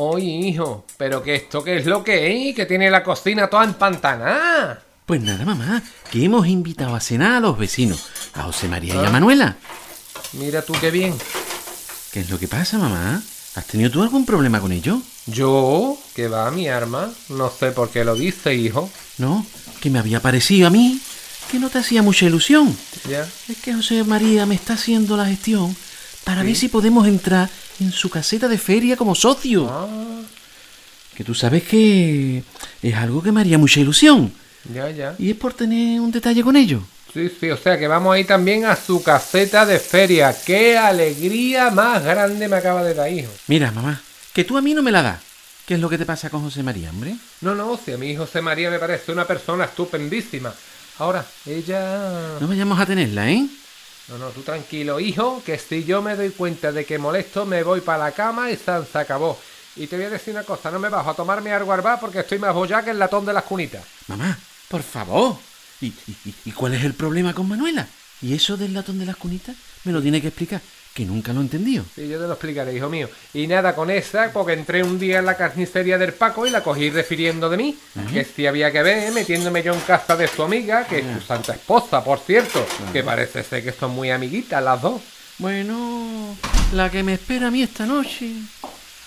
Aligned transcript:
Oye, 0.00 0.26
hijo, 0.26 0.84
pero 0.96 1.24
que 1.24 1.34
esto 1.34 1.64
qué 1.64 1.78
es 1.78 1.86
lo 1.86 2.04
que 2.04 2.50
es, 2.50 2.54
que 2.54 2.66
tiene 2.66 2.88
la 2.88 3.02
cocina 3.02 3.50
toda 3.50 3.64
empantanada. 3.64 4.80
Pues 5.04 5.20
nada, 5.20 5.44
mamá, 5.44 5.82
que 6.08 6.24
hemos 6.24 6.46
invitado 6.46 6.94
a 6.94 7.00
cenar 7.00 7.32
a 7.32 7.40
los 7.40 7.58
vecinos, 7.58 8.06
a 8.34 8.44
José 8.44 8.68
María 8.68 8.94
y 8.94 9.04
a 9.04 9.10
Manuela. 9.10 9.56
Mira 10.34 10.62
tú 10.62 10.72
qué 10.80 10.92
bien. 10.92 11.18
¿Qué 12.12 12.20
es 12.20 12.30
lo 12.30 12.38
que 12.38 12.46
pasa, 12.46 12.78
mamá? 12.78 13.20
¿Has 13.56 13.66
tenido 13.66 13.90
tú 13.90 14.00
algún 14.04 14.24
problema 14.24 14.60
con 14.60 14.70
ello? 14.70 15.02
Yo, 15.26 15.98
que 16.14 16.28
va 16.28 16.48
mi 16.52 16.68
arma, 16.68 17.12
no 17.30 17.50
sé 17.50 17.72
por 17.72 17.90
qué 17.90 18.04
lo 18.04 18.14
dice, 18.14 18.54
hijo. 18.54 18.88
No, 19.16 19.44
que 19.80 19.90
me 19.90 19.98
había 19.98 20.20
parecido 20.20 20.68
a 20.68 20.70
mí 20.70 21.00
que 21.50 21.58
no 21.58 21.70
te 21.70 21.78
hacía 21.78 22.02
mucha 22.02 22.24
ilusión. 22.24 22.76
Ya. 23.08 23.28
Es 23.48 23.56
que 23.56 23.74
José 23.74 24.04
María 24.04 24.46
me 24.46 24.54
está 24.54 24.74
haciendo 24.74 25.16
la 25.16 25.26
gestión 25.26 25.74
para 26.22 26.44
ver 26.44 26.54
si 26.54 26.68
podemos 26.68 27.08
entrar 27.08 27.50
en 27.80 27.92
su 27.92 28.10
caseta 28.10 28.48
de 28.48 28.58
feria 28.58 28.96
como 28.96 29.14
socio. 29.14 29.68
Ah, 29.70 29.86
Que 31.16 31.24
tú 31.24 31.34
sabes 31.34 31.64
que 31.64 32.42
es 32.82 32.94
algo 32.94 33.22
que 33.22 33.32
me 33.32 33.40
haría 33.40 33.58
mucha 33.58 33.80
ilusión. 33.80 34.32
ya, 34.72 34.90
ya. 34.90 35.14
Y 35.18 35.30
es 35.30 35.36
por 35.36 35.52
tener 35.54 36.00
un 36.00 36.10
detalle 36.12 36.42
con 36.42 36.56
ello. 36.56 36.82
Sí, 37.12 37.30
sí, 37.40 37.50
o 37.50 37.56
sea 37.56 37.78
que 37.78 37.88
vamos 37.88 38.14
a 38.14 38.18
ir 38.18 38.26
también 38.26 38.66
a 38.66 38.76
su 38.76 39.02
caseta 39.02 39.64
de 39.64 39.78
feria. 39.78 40.36
¡Qué 40.44 40.76
alegría 40.76 41.70
más 41.70 42.04
grande 42.04 42.46
me 42.48 42.56
acaba 42.56 42.84
de 42.84 42.92
dar, 42.94 43.10
hijo! 43.10 43.30
Mira, 43.46 43.70
mamá, 43.72 44.00
que 44.34 44.44
tú 44.44 44.56
a 44.58 44.60
mí 44.62 44.74
no 44.74 44.82
me 44.82 44.92
la 44.92 45.02
das. 45.02 45.20
¿Qué 45.66 45.74
es 45.74 45.80
lo 45.80 45.88
que 45.88 45.98
te 45.98 46.06
pasa 46.06 46.30
con 46.30 46.42
José 46.42 46.62
María, 46.62 46.90
hombre? 46.90 47.14
No, 47.40 47.54
no, 47.54 47.78
si 47.82 47.92
a 47.92 47.98
mí 47.98 48.14
José 48.16 48.40
María 48.42 48.70
me 48.70 48.78
parece 48.78 49.10
una 49.12 49.26
persona 49.26 49.64
estupendísima. 49.64 50.52
Ahora, 50.98 51.24
ella... 51.46 52.38
No 52.40 52.46
vayamos 52.48 52.78
a 52.78 52.86
tenerla, 52.86 53.30
¿eh? 53.30 53.46
No, 54.08 54.18
no, 54.18 54.30
tú 54.30 54.42
tranquilo, 54.42 55.00
hijo, 55.00 55.42
que 55.44 55.58
si 55.58 55.84
yo 55.84 56.00
me 56.00 56.16
doy 56.16 56.30
cuenta 56.30 56.72
de 56.72 56.86
que 56.86 56.98
molesto, 56.98 57.44
me 57.44 57.62
voy 57.62 57.82
para 57.82 58.04
la 58.04 58.12
cama 58.12 58.50
y 58.50 58.56
San 58.56 58.86
se 58.86 58.98
acabó. 58.98 59.38
Y 59.76 59.86
te 59.86 59.96
voy 59.96 60.06
a 60.06 60.10
decir 60.10 60.32
una 60.34 60.44
cosa, 60.44 60.70
no 60.70 60.78
me 60.78 60.88
bajo 60.88 61.10
a 61.10 61.14
tomarme 61.14 61.52
algo 61.52 61.72
al 61.72 61.82
bar 61.82 62.00
porque 62.00 62.20
estoy 62.20 62.38
más 62.38 62.54
bollá 62.54 62.82
que 62.82 62.90
el 62.90 62.98
latón 62.98 63.26
de 63.26 63.34
las 63.34 63.44
cunitas. 63.44 63.84
Mamá, 64.06 64.38
por 64.68 64.82
favor. 64.82 65.36
¿Y, 65.80 65.86
y, 65.86 66.34
y 66.46 66.52
cuál 66.52 66.74
es 66.74 66.84
el 66.84 66.94
problema 66.94 67.34
con 67.34 67.48
Manuela? 67.48 67.86
¿Y 68.20 68.34
eso 68.34 68.56
del 68.56 68.74
latón 68.74 68.98
de 68.98 69.06
las 69.06 69.16
cunitas? 69.16 69.54
Me 69.84 69.92
lo 69.92 70.02
tiene 70.02 70.20
que 70.20 70.28
explicar, 70.28 70.60
que 70.94 71.04
nunca 71.04 71.32
lo 71.32 71.40
he 71.40 71.44
entendido. 71.44 71.84
Sí, 71.94 72.08
yo 72.08 72.18
te 72.18 72.26
lo 72.26 72.32
explicaré, 72.32 72.74
hijo 72.74 72.88
mío. 72.88 73.08
Y 73.32 73.46
nada 73.46 73.74
con 73.74 73.90
esa, 73.90 74.32
porque 74.32 74.54
entré 74.54 74.82
un 74.82 74.98
día 74.98 75.20
en 75.20 75.26
la 75.26 75.36
carnicería 75.36 75.96
del 75.96 76.12
Paco 76.12 76.46
y 76.46 76.50
la 76.50 76.62
cogí 76.62 76.90
refiriendo 76.90 77.48
de 77.48 77.56
mí. 77.56 77.78
Que 78.12 78.24
si 78.24 78.46
había 78.46 78.72
que 78.72 78.82
ver, 78.82 79.12
metiéndome 79.12 79.62
yo 79.62 79.74
en 79.74 79.80
casa 79.80 80.16
de 80.16 80.26
su 80.26 80.42
amiga, 80.42 80.86
que 80.86 80.98
es 80.98 81.04
su 81.14 81.20
santa 81.20 81.52
esposa, 81.52 82.02
por 82.02 82.18
cierto. 82.18 82.66
Que 82.92 83.04
parece 83.04 83.44
ser 83.44 83.62
que 83.62 83.72
son 83.72 83.92
muy 83.92 84.10
amiguitas 84.10 84.62
las 84.62 84.82
dos. 84.82 85.00
Bueno, 85.38 86.36
la 86.72 86.90
que 86.90 87.04
me 87.04 87.14
espera 87.14 87.46
a 87.46 87.50
mí 87.52 87.62
esta 87.62 87.86
noche. 87.86 88.32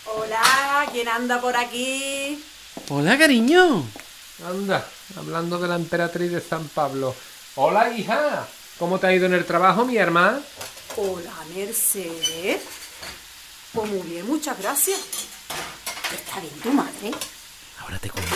Hola, 0.05 0.87
¿quién 0.93 1.09
anda 1.09 1.41
por 1.41 1.57
aquí? 1.57 2.41
Hola, 2.87 3.17
cariño. 3.17 3.83
Anda, 4.47 4.87
hablando 5.17 5.59
de 5.59 5.67
la 5.67 5.75
emperatriz 5.75 6.31
de 6.31 6.39
San 6.39 6.67
Pablo. 6.69 7.13
Hola, 7.55 7.91
hija. 7.93 8.47
¿Cómo 8.79 8.97
te 8.97 9.07
ha 9.07 9.13
ido 9.13 9.25
en 9.25 9.33
el 9.33 9.45
trabajo, 9.45 9.85
mi 9.85 9.97
hermana? 9.97 10.39
Hola, 10.97 11.31
Mercedes. 11.55 12.61
Pues 13.71 13.89
muy 13.89 14.01
bien, 14.01 14.27
muchas 14.27 14.59
gracias. 14.59 14.99
¿Está 16.13 16.41
bien 16.41 16.53
tu 16.61 16.73
madre? 16.73 17.11
Ahora 17.79 17.97
te 17.97 18.09
cuento. 18.09 18.35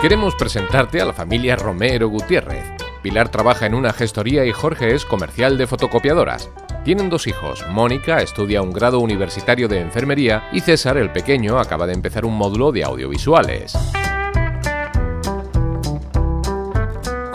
Queremos 0.00 0.34
presentarte 0.34 1.00
a 1.00 1.04
la 1.04 1.12
familia 1.12 1.54
Romero 1.54 2.08
Gutiérrez. 2.08 2.64
Pilar 3.00 3.28
trabaja 3.28 3.66
en 3.66 3.74
una 3.74 3.92
gestoría 3.92 4.44
y 4.44 4.50
Jorge 4.50 4.94
es 4.96 5.04
comercial 5.04 5.56
de 5.56 5.68
fotocopiadoras. 5.68 6.50
Tienen 6.84 7.10
dos 7.10 7.28
hijos. 7.28 7.64
Mónica 7.68 8.22
estudia 8.22 8.60
un 8.60 8.72
grado 8.72 8.98
universitario 8.98 9.68
de 9.68 9.80
enfermería 9.80 10.48
y 10.52 10.60
César, 10.60 10.96
el 10.96 11.12
pequeño, 11.12 11.60
acaba 11.60 11.86
de 11.86 11.92
empezar 11.92 12.24
un 12.24 12.34
módulo 12.34 12.72
de 12.72 12.82
audiovisuales. 12.82 13.76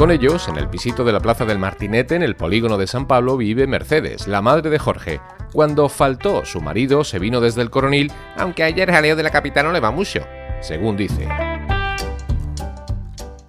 Con 0.05 0.11
ellos, 0.11 0.47
en 0.47 0.57
el 0.57 0.69
pisito 0.69 1.03
de 1.03 1.11
la 1.11 1.19
Plaza 1.19 1.45
del 1.45 1.57
Martinete, 1.57 2.13
en 2.13 2.21
el 2.21 2.35
polígono 2.35 2.77
de 2.77 2.85
San 2.85 3.07
Pablo, 3.07 3.37
vive 3.37 3.65
Mercedes, 3.65 4.27
la 4.27 4.39
madre 4.39 4.69
de 4.69 4.77
Jorge. 4.77 5.19
Cuando 5.51 5.89
faltó 5.89 6.45
su 6.45 6.61
marido, 6.61 7.03
se 7.03 7.17
vino 7.17 7.41
desde 7.41 7.63
el 7.63 7.71
coronil, 7.71 8.11
aunque 8.37 8.61
ayer 8.61 8.91
jaleo 8.91 9.15
de 9.15 9.23
la 9.23 9.31
capital 9.31 9.65
no 9.65 9.71
le 9.71 9.79
va 9.79 9.89
mucho, 9.89 10.19
según 10.61 10.95
dice. 10.95 11.27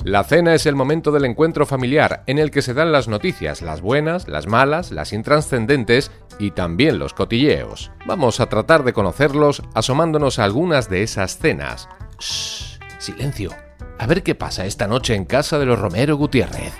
La 0.02 0.24
cena 0.24 0.54
es 0.54 0.64
el 0.64 0.74
momento 0.74 1.12
del 1.12 1.26
encuentro 1.26 1.66
familiar 1.66 2.22
en 2.26 2.38
el 2.38 2.50
que 2.50 2.62
se 2.62 2.72
dan 2.72 2.90
las 2.90 3.06
noticias, 3.06 3.60
las 3.60 3.82
buenas, 3.82 4.26
las 4.26 4.46
malas, 4.46 4.92
las 4.92 5.12
intranscendentes 5.12 6.10
y 6.38 6.52
también 6.52 6.98
los 6.98 7.12
cotilleos. 7.12 7.92
Vamos 8.06 8.40
a 8.40 8.46
tratar 8.46 8.82
de 8.82 8.94
conocerlos 8.94 9.62
asomándonos 9.74 10.38
a 10.38 10.44
algunas 10.44 10.88
de 10.88 11.02
esas 11.02 11.36
cenas. 11.36 11.86
Shh, 12.18 12.78
silencio. 12.98 13.65
A 13.98 14.06
ver 14.06 14.22
qué 14.22 14.34
pasa 14.34 14.66
esta 14.66 14.86
noche 14.86 15.14
en 15.14 15.24
casa 15.24 15.58
de 15.58 15.66
los 15.66 15.78
Romero 15.78 16.16
Gutiérrez. 16.16 16.74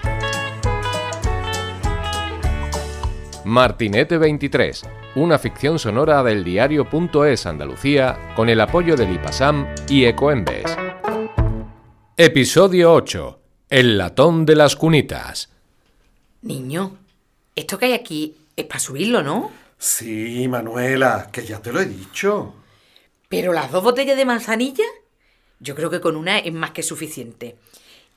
Martinete 3.45 4.19
23, 4.19 4.83
una 5.15 5.39
ficción 5.39 5.79
sonora 5.79 6.23
del 6.23 6.45
diario.es 6.45 7.47
Andalucía 7.47 8.33
con 8.37 8.49
el 8.49 8.61
apoyo 8.61 8.97
del 8.97 9.15
IPASAM 9.15 9.67
y 9.89 10.05
Ecoembes. 10.05 10.65
Episodio 12.17 12.93
8. 12.93 13.41
El 13.71 13.99
latón 13.99 14.45
de 14.45 14.57
las 14.57 14.77
cunitas. 14.77 15.51
Niño, 16.43 16.99
esto 17.55 17.79
que 17.79 17.87
hay 17.87 17.93
aquí 17.95 18.37
es 18.57 18.67
para 18.67 18.81
subirlo, 18.81 19.23
¿no? 19.23 19.51
Sí, 19.79 20.47
Manuela, 20.49 21.29
que 21.33 21.45
ya 21.45 21.61
te 21.61 21.73
lo 21.73 21.81
he 21.81 21.87
dicho. 21.87 22.55
Pero 23.29 23.53
las 23.53 23.71
dos 23.73 23.83
botellas 23.83 24.17
de 24.17 24.25
manzanilla, 24.25 24.85
yo 25.61 25.75
creo 25.75 25.91
que 25.91 26.01
con 26.01 26.17
una 26.17 26.39
es 26.39 26.53
más 26.53 26.71
que 26.71 26.83
suficiente. 26.83 27.59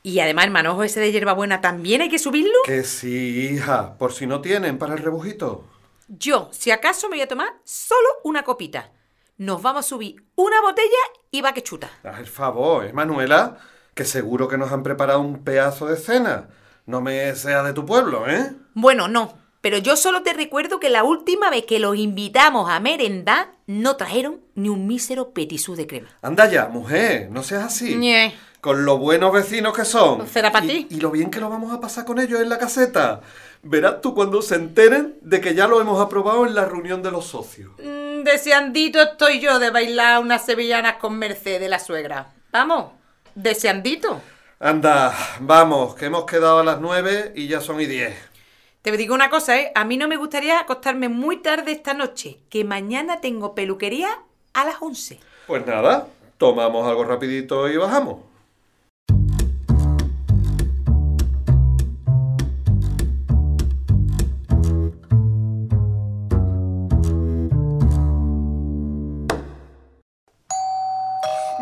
Y 0.01 0.19
además 0.19 0.45
el 0.45 0.51
manojo 0.51 0.83
ese 0.83 0.99
de 0.99 1.11
hierbabuena 1.11 1.61
también 1.61 2.01
hay 2.01 2.09
que 2.09 2.19
subirlo. 2.19 2.57
Que 2.65 2.83
sí, 2.83 3.49
hija, 3.51 3.97
por 3.97 4.13
si 4.13 4.27
no 4.27 4.41
tienen 4.41 4.77
para 4.77 4.93
el 4.93 4.99
rebujito. 4.99 5.65
Yo, 6.07 6.49
si 6.51 6.71
acaso, 6.71 7.09
me 7.09 7.17
voy 7.17 7.21
a 7.21 7.27
tomar 7.27 7.53
solo 7.63 8.07
una 8.23 8.43
copita. 8.43 8.91
Nos 9.37 9.61
vamos 9.61 9.85
a 9.85 9.89
subir 9.89 10.23
una 10.35 10.61
botella 10.61 10.87
y 11.31 11.41
va 11.41 11.53
que 11.53 11.63
chuta. 11.63 11.89
Haz 12.03 12.19
el 12.19 12.27
favor, 12.27 12.85
¿eh, 12.85 12.93
Manuela? 12.93 13.57
Que 13.93 14.05
seguro 14.05 14.47
que 14.47 14.57
nos 14.57 14.71
han 14.71 14.83
preparado 14.83 15.19
un 15.19 15.43
pedazo 15.43 15.85
de 15.87 15.97
cena. 15.97 16.49
No 16.85 17.01
me 17.01 17.35
sea 17.35 17.63
de 17.63 17.73
tu 17.73 17.85
pueblo, 17.85 18.27
¿eh? 18.27 18.53
Bueno, 18.73 19.07
no. 19.07 19.37
Pero 19.61 19.77
yo 19.77 19.95
solo 19.97 20.23
te 20.23 20.31
recuerdo 20.33 20.79
que 20.79 20.89
la 20.89 21.03
última 21.03 21.49
vez 21.49 21.65
que 21.65 21.79
los 21.79 21.97
invitamos 21.97 22.69
a 22.69 22.79
merendar 22.79 23.49
no 23.67 23.97
trajeron 23.97 24.39
ni 24.55 24.69
un 24.69 24.87
mísero 24.87 25.31
petisú 25.31 25.75
de 25.75 25.85
crema. 25.85 26.07
Anda 26.21 26.49
ya, 26.49 26.67
mujer, 26.67 27.29
no 27.29 27.43
seas 27.43 27.63
así. 27.65 27.95
Ñe. 27.95 28.33
Con 28.61 28.85
lo 28.85 28.97
buenos 28.97 29.31
vecinos 29.33 29.73
que 29.75 29.85
son. 29.85 30.27
Será 30.27 30.51
pa' 30.51 30.63
Y- 30.63 30.67
ti. 30.67 30.87
Y 30.91 30.99
lo 31.01 31.11
bien 31.11 31.29
que 31.29 31.39
lo 31.39 31.49
vamos 31.49 31.73
a 31.73 31.79
pasar 31.81 32.05
con 32.05 32.19
ellos 32.19 32.39
en 32.41 32.49
la 32.49 32.57
caseta. 32.57 33.21
Verás 33.61 33.99
tú 34.01 34.13
cuando 34.13 34.41
se 34.41 34.55
enteren 34.55 35.15
de 35.21 35.41
que 35.41 35.53
ya 35.53 35.67
lo 35.67 35.81
hemos 35.81 36.01
aprobado 36.01 36.45
en 36.45 36.55
la 36.55 36.63
reunión 36.65 37.01
de 37.03 37.11
los 37.11 37.25
socios. 37.25 37.71
Mm, 37.79 38.23
Deseandito 38.23 39.01
estoy 39.01 39.39
yo 39.41 39.59
de 39.59 39.69
bailar 39.71 40.19
unas 40.21 40.45
sevillanas 40.45 40.95
con 40.95 41.17
Mercedes, 41.17 41.69
la 41.69 41.79
suegra. 41.79 42.27
Vamos, 42.51 42.91
deseandito. 43.35 44.21
Anda, 44.59 45.13
vamos, 45.39 45.95
que 45.95 46.05
hemos 46.05 46.25
quedado 46.25 46.59
a 46.59 46.63
las 46.65 46.79
nueve 46.81 47.31
y 47.35 47.47
ya 47.47 47.61
son 47.61 47.79
y 47.79 47.85
diez. 47.85 48.13
Te 48.81 48.95
digo 48.95 49.13
una 49.13 49.29
cosa, 49.29 49.59
¿eh? 49.59 49.73
A 49.75 49.83
mí 49.83 49.97
no 49.97 50.07
me 50.07 50.15
gustaría 50.15 50.57
acostarme 50.57 51.09
muy 51.09 51.41
tarde 51.41 51.73
esta 51.73 51.93
noche, 51.93 52.39
que 52.49 52.63
mañana 52.63 53.19
tengo 53.19 53.53
peluquería 53.53 54.07
a 54.53 54.63
las 54.63 54.81
11. 54.81 55.19
Pues 55.47 55.65
nada, 55.65 56.07
tomamos 56.37 56.87
algo 56.87 57.03
rapidito 57.03 57.67
y 57.67 57.75
bajamos. 57.75 58.21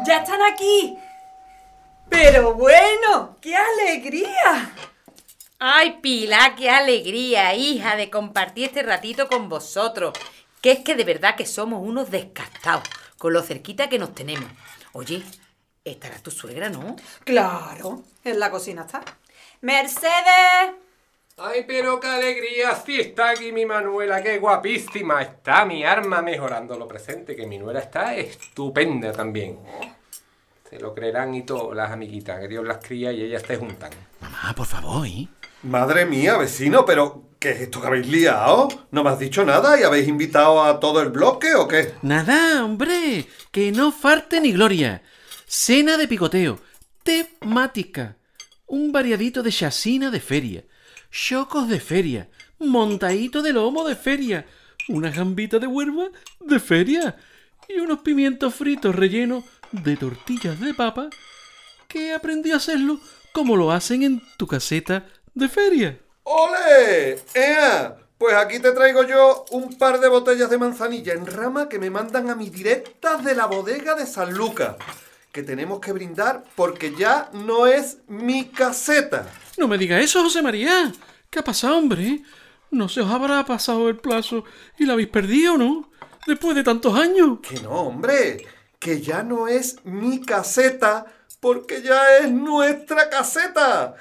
¡Ya 0.06 0.18
están 0.18 0.41
aquí! 0.44 0.95
Pero 2.09 2.53
bueno, 2.53 3.38
qué 3.41 3.56
alegría. 3.56 4.71
Ay, 5.59 5.98
Pilar, 6.04 6.56
qué 6.56 6.69
alegría, 6.69 7.56
hija, 7.56 7.95
de 7.95 8.12
compartir 8.12 8.65
este 8.65 8.83
ratito 8.83 9.27
con 9.27 9.50
vosotros. 9.50 10.13
Que 10.62 10.71
es 10.71 10.80
que 10.80 10.94
de 10.94 11.04
verdad 11.04 11.36
que 11.36 11.48
somos 11.48 11.81
unos 11.81 12.12
descastados, 12.12 12.88
con 13.18 13.33
lo 13.33 13.42
cerquita 13.42 13.89
que 13.89 13.98
nos 13.98 14.13
tenemos. 14.13 14.48
Oye, 14.94 15.24
estará 15.83 16.19
tu 16.19 16.30
suegra, 16.30 16.69
¿no? 16.69 16.95
Claro, 17.24 18.04
en 18.24 18.39
la 18.39 18.51
cocina 18.51 18.83
está. 18.83 19.04
Mercedes. 19.62 20.75
Ay, 21.38 21.65
pero 21.68 22.00
qué 22.00 22.07
alegría, 22.07 22.75
sí 22.75 23.00
está 23.00 23.31
aquí 23.31 23.51
mi 23.51 23.65
Manuela, 23.65 24.21
qué 24.21 24.38
guapísima 24.38 25.24
está 25.24 25.65
mi 25.65 25.83
arma 25.83 26.21
mejorando 26.21 26.77
lo 26.77 26.88
presente, 26.88 27.36
que 27.36 27.48
mi 27.48 27.57
nuera 27.57 27.80
está 27.80 28.15
estupenda 28.15 29.12
también. 29.12 29.60
Se 30.69 30.80
lo 30.80 30.94
creerán 30.94 31.33
y 31.33 31.44
todo, 31.44 31.74
las 31.74 31.92
amiguitas, 31.92 32.39
que 32.39 32.48
Dios 32.48 32.65
las 32.65 32.77
cría 32.77 33.12
y 33.12 33.24
ellas 33.24 33.42
te 33.42 33.56
juntan. 33.56 33.92
Mamá, 34.19 34.53
por 34.56 34.65
favor, 34.65 35.07
¿eh? 35.07 35.27
Madre 35.63 36.06
mía, 36.06 36.38
vecino, 36.38 36.86
pero 36.86 37.27
¿Qué 37.39 37.51
es 37.51 37.62
esto 37.62 37.80
que 37.80 37.88
habéis 37.88 38.07
liado? 38.07 38.68
¿No 38.89 39.04
me 39.04 39.12
has 39.12 39.19
dicho 39.19 39.45
nada 39.45 39.80
y 39.80 39.83
habéis 39.83 40.07
invitado 40.07 40.63
a 40.63 40.80
todo 40.80 41.04
el 41.04 41.09
bloque 41.09 41.54
o 41.54 41.68
qué? 41.68 41.94
Nada, 42.01 42.65
hombre, 42.65 43.27
que 43.51 43.71
no 43.71 43.92
falte 43.92 44.42
ni 44.42 44.51
gloria. 44.54 45.04
Cena 45.45 45.98
de 45.98 46.07
picoteo, 46.07 46.59
temática, 47.04 48.18
un 48.65 48.92
variadito 48.92 49.44
de 49.44 49.51
chacina 49.51 50.09
de 50.09 50.19
feria, 50.19 50.65
chocos 51.12 51.69
de 51.69 51.80
feria, 51.80 52.27
montadito 52.57 53.44
de 53.44 53.53
lomo 53.53 53.88
de 53.88 53.95
feria, 53.95 54.48
una 54.88 55.12
gambita 55.12 55.60
de 55.60 55.68
huerva 55.68 56.10
de 56.39 56.60
feria 56.60 57.18
y 57.69 57.80
unos 57.80 58.00
pimientos 58.00 58.56
fritos 58.56 58.95
rellenos 58.95 59.44
de 59.71 59.95
tortillas 59.95 60.60
de 60.60 60.74
papa 60.74 61.10
que 61.88 62.13
aprendí 62.13 62.51
a 62.51 62.56
hacerlo 62.56 63.00
como 63.31 63.56
lo 63.56 63.71
hacen 63.71 64.01
en 64.01 64.24
tu 64.38 64.48
caseta 64.48 65.06
de 65.38 65.50
feria. 65.50 66.00
¡Ole! 66.24 67.19
¡Ea! 67.34 67.98
Pues 68.18 68.36
aquí 68.36 68.60
te 68.60 68.72
traigo 68.72 69.04
yo 69.04 69.45
un 69.51 69.78
par 69.78 70.00
de 70.00 70.07
botellas 70.07 70.50
de 70.50 70.57
manzanilla 70.57 71.13
en 71.13 71.28
rama 71.28 71.69
que 71.69 71.78
me 71.78 71.92
mandan 71.92 72.30
a 72.30 72.36
mi 72.36 72.50
directas 72.50 73.24
de 73.24 73.36
la 73.36 73.45
bodega 73.45 73.94
de 73.94 74.07
San 74.07 74.34
Lucas. 74.34 74.75
Que 75.31 75.44
tenemos 75.44 75.80
que 75.80 75.92
brindar 75.92 76.44
porque 76.56 76.95
ya 76.95 77.30
no 77.31 77.68
es 77.68 78.00
mi 78.07 78.45
caseta. 78.45 79.28
No 79.57 79.68
me 79.68 79.78
diga 79.78 80.00
eso, 80.00 80.24
José 80.24 80.42
María. 80.42 80.92
¿Qué 81.30 81.39
ha 81.39 81.44
pasado, 81.44 81.78
hombre? 81.78 82.22
¿No 82.72 82.89
se 82.89 83.01
os 83.01 83.12
habrá 83.12 83.45
pasado 83.45 83.88
el 83.88 83.98
plazo 83.98 84.44
y 84.80 84.86
la 84.86 84.94
habéis 84.94 85.10
perdido, 85.10 85.57
no? 85.57 85.92
Después 86.25 86.56
de 86.56 86.63
tantos 86.63 86.98
años. 86.98 87.39
Que 87.48 87.60
no, 87.62 87.69
hombre. 87.69 88.45
Que 88.80 89.00
ya 89.00 89.22
no 89.22 89.48
es 89.48 89.78
mi 89.86 90.22
caseta 90.22 91.06
porque 91.39 91.84
ya 91.84 92.18
es 92.18 92.31
nuestra 92.31 93.10
caseta. 93.10 93.95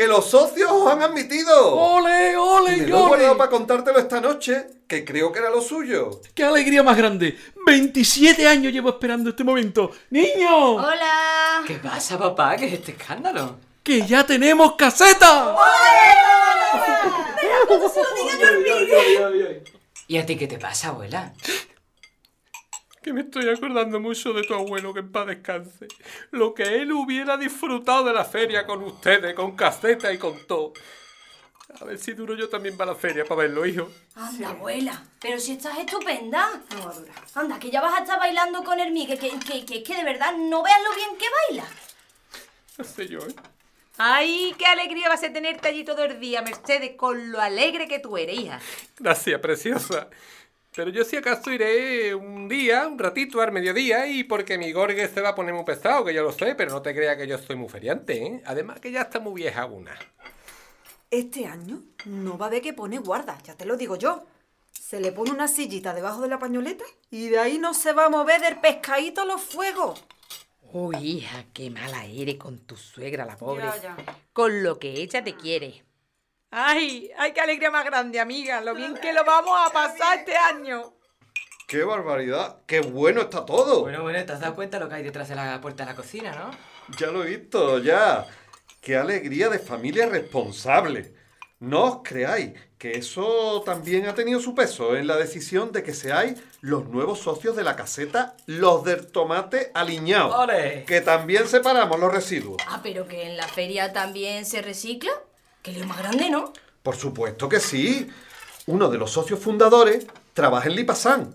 Que 0.00 0.06
los 0.08 0.30
socios 0.30 0.70
os 0.72 0.90
han 0.90 1.02
admitido. 1.02 1.74
¡Ole, 1.76 2.32
Y 2.32 2.34
ole, 2.34 2.70
me 2.70 2.84
y 2.84 2.86
lo 2.86 2.96
he 3.00 3.08
guardado 3.08 3.30
ole! 3.32 3.38
para 3.38 3.50
contártelo 3.50 3.98
esta 3.98 4.18
noche, 4.18 4.66
que 4.88 5.04
creo 5.04 5.30
que 5.30 5.40
era 5.40 5.50
lo 5.50 5.60
suyo. 5.60 6.22
¡Qué 6.34 6.42
alegría 6.42 6.82
más 6.82 6.96
grande! 6.96 7.38
27 7.66 8.48
años 8.48 8.72
llevo 8.72 8.88
esperando 8.88 9.28
este 9.28 9.44
momento. 9.44 9.90
¡Niño! 10.08 10.76
¡Hola! 10.76 11.62
¿Qué 11.66 11.74
pasa, 11.74 12.18
papá? 12.18 12.56
¿Qué 12.56 12.68
es 12.68 12.72
este 12.72 12.92
escándalo? 12.92 13.56
¡Que 13.82 14.06
ya 14.06 14.24
tenemos 14.24 14.72
caseta! 14.74 15.54
¿Y 20.08 20.16
a 20.16 20.24
ti 20.24 20.36
qué 20.36 20.46
te 20.46 20.58
pasa, 20.58 20.88
abuela? 20.88 21.34
Que 23.02 23.12
me 23.14 23.22
estoy 23.22 23.48
acordando 23.48 23.98
mucho 23.98 24.32
de 24.34 24.42
tu 24.42 24.52
abuelo, 24.54 24.92
que 24.92 25.00
en 25.00 25.10
paz 25.10 25.26
descanse. 25.26 25.88
Lo 26.32 26.52
que 26.52 26.82
él 26.82 26.92
hubiera 26.92 27.38
disfrutado 27.38 28.04
de 28.04 28.12
la 28.12 28.24
feria 28.24 28.66
con 28.66 28.82
ustedes, 28.82 29.34
con 29.34 29.56
caseta 29.56 30.12
y 30.12 30.18
con 30.18 30.46
todo. 30.46 30.74
A 31.80 31.84
ver 31.84 31.98
si 31.98 32.12
duro 32.12 32.34
yo 32.34 32.48
también 32.48 32.76
para 32.76 32.92
la 32.92 32.98
feria 32.98 33.24
para 33.24 33.42
verlo, 33.42 33.64
hijo. 33.64 33.88
Anda, 34.16 34.50
abuela, 34.50 35.02
pero 35.20 35.38
si 35.38 35.52
estás 35.52 35.78
estupenda. 35.78 36.60
Anda, 37.34 37.58
que 37.58 37.70
ya 37.70 37.80
vas 37.80 37.98
a 37.98 38.02
estar 38.02 38.18
bailando 38.18 38.62
con 38.64 38.78
el 38.80 38.92
Miguel, 38.92 39.18
que, 39.18 39.30
que, 39.38 39.64
que, 39.64 39.82
que 39.82 39.96
de 39.96 40.04
verdad 40.04 40.34
no 40.36 40.62
veas 40.62 40.82
lo 40.82 40.94
bien 40.94 41.16
que 41.16 41.26
baila. 41.48 41.68
No 42.76 42.84
sé 42.84 43.08
yo, 43.08 43.20
¿eh? 43.20 43.34
¡Ay, 43.98 44.54
qué 44.58 44.66
alegría 44.66 45.08
vas 45.08 45.22
a 45.22 45.32
tenerte 45.32 45.68
allí 45.68 45.84
todo 45.84 46.04
el 46.04 46.18
día, 46.18 46.40
Mercedes, 46.42 46.96
con 46.96 47.30
lo 47.30 47.40
alegre 47.40 47.86
que 47.86 47.98
tú 47.98 48.16
eres, 48.16 48.38
hija! 48.38 48.58
Gracias, 48.98 49.38
preciosa. 49.40 50.08
Pero 50.74 50.90
yo 50.90 51.04
si 51.04 51.16
acaso 51.16 51.50
iré 51.50 52.14
un 52.14 52.48
día, 52.48 52.86
un 52.86 52.98
ratito 52.98 53.40
al 53.40 53.50
mediodía, 53.50 54.06
y 54.06 54.22
porque 54.22 54.56
mi 54.56 54.70
gorgue 54.72 55.08
se 55.08 55.20
va 55.20 55.30
a 55.30 55.34
poner 55.34 55.52
muy 55.52 55.64
pesado, 55.64 56.04
que 56.04 56.14
yo 56.14 56.22
lo 56.22 56.32
sé, 56.32 56.54
pero 56.54 56.70
no 56.70 56.80
te 56.80 56.94
creas 56.94 57.16
que 57.16 57.26
yo 57.26 57.38
soy 57.38 57.56
muy 57.56 57.68
feriante, 57.68 58.24
¿eh? 58.24 58.42
Además 58.46 58.78
que 58.78 58.92
ya 58.92 59.02
está 59.02 59.18
muy 59.18 59.42
vieja 59.42 59.66
una. 59.66 59.98
Este 61.10 61.46
año 61.46 61.82
no 62.04 62.38
va 62.38 62.46
a 62.46 62.48
haber 62.48 62.62
que 62.62 62.72
poner 62.72 63.00
guarda, 63.00 63.36
ya 63.42 63.56
te 63.56 63.64
lo 63.64 63.76
digo 63.76 63.96
yo. 63.96 64.24
Se 64.72 65.00
le 65.00 65.10
pone 65.10 65.32
una 65.32 65.48
sillita 65.48 65.92
debajo 65.92 66.20
de 66.20 66.28
la 66.28 66.38
pañoleta 66.38 66.84
y 67.10 67.28
de 67.28 67.38
ahí 67.38 67.58
no 67.58 67.74
se 67.74 67.92
va 67.92 68.06
a 68.06 68.10
mover 68.10 68.40
del 68.40 68.60
pescadito 68.60 69.22
a 69.22 69.24
los 69.24 69.40
fuegos. 69.40 70.04
Uy, 70.72 70.96
hija, 70.98 71.46
qué 71.52 71.68
mala 71.68 72.06
eres 72.06 72.36
con 72.36 72.60
tu 72.60 72.76
suegra, 72.76 73.24
la 73.24 73.36
pobre. 73.36 73.64
Ya, 73.64 73.76
ya. 73.82 73.96
Con 74.32 74.62
lo 74.62 74.78
que 74.78 74.92
ella 74.92 75.24
te 75.24 75.34
quiere. 75.34 75.82
¡Ay! 76.50 77.10
¡Ay, 77.16 77.32
qué 77.32 77.40
alegría 77.40 77.70
más 77.70 77.84
grande, 77.84 78.18
amiga! 78.18 78.60
Lo 78.60 78.74
bien 78.74 78.94
que 78.96 79.12
lo 79.12 79.24
vamos 79.24 79.56
a 79.56 79.70
pasar 79.72 80.18
este 80.18 80.36
año. 80.36 80.94
¡Qué 81.68 81.84
barbaridad! 81.84 82.56
¡Qué 82.66 82.80
bueno 82.80 83.22
está 83.22 83.46
todo! 83.46 83.82
Bueno, 83.82 84.02
bueno, 84.02 84.24
¿te 84.24 84.32
has 84.32 84.40
dado 84.40 84.56
cuenta 84.56 84.80
lo 84.80 84.88
que 84.88 84.96
hay 84.96 85.02
detrás 85.04 85.28
de 85.28 85.36
la 85.36 85.60
puerta 85.60 85.84
de 85.84 85.90
la 85.90 85.96
cocina, 85.96 86.32
no? 86.32 86.50
Ya 86.98 87.06
lo 87.06 87.22
he 87.22 87.36
visto, 87.36 87.78
ya. 87.78 88.26
¡Qué 88.80 88.96
alegría 88.96 89.48
de 89.48 89.60
familia 89.60 90.06
responsable! 90.06 91.14
No 91.60 91.84
os 91.84 92.00
creáis 92.02 92.58
que 92.78 92.96
eso 92.96 93.62
también 93.64 94.06
ha 94.08 94.14
tenido 94.14 94.40
su 94.40 94.54
peso 94.54 94.96
en 94.96 95.06
la 95.06 95.16
decisión 95.16 95.70
de 95.70 95.84
que 95.84 95.94
seáis 95.94 96.42
los 96.62 96.88
nuevos 96.88 97.20
socios 97.20 97.54
de 97.54 97.62
la 97.62 97.76
caseta, 97.76 98.34
los 98.46 98.82
del 98.82 99.06
tomate 99.12 99.70
aliñado. 99.74 100.36
¡Ole! 100.36 100.84
Que 100.86 101.00
también 101.02 101.46
separamos 101.46 102.00
los 102.00 102.12
residuos. 102.12 102.60
Ah, 102.66 102.80
pero 102.82 103.06
que 103.06 103.24
en 103.24 103.36
la 103.36 103.46
feria 103.46 103.92
también 103.92 104.46
se 104.46 104.62
recicla. 104.62 105.12
Que 105.62 105.72
lío 105.72 105.86
más 105.86 105.98
grande, 105.98 106.30
¿no? 106.30 106.52
Por 106.82 106.96
supuesto 106.96 107.48
que 107.48 107.60
sí. 107.60 108.08
Uno 108.66 108.88
de 108.88 108.98
los 108.98 109.10
socios 109.10 109.40
fundadores 109.40 110.06
trabaja 110.32 110.68
en 110.68 110.76
Lipasán. 110.76 111.34